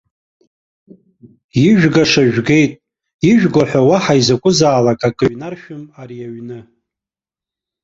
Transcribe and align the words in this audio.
Ижәгаша 1.67 2.23
жәгеит, 2.33 2.71
ижәго 3.31 3.61
ҳәа 3.69 3.81
уаҳа 3.89 4.13
изакәызаалак 4.19 5.01
акы 5.09 5.25
ҩнаршәым 5.31 5.83
ари 6.01 6.25
аҩны. 6.27 6.59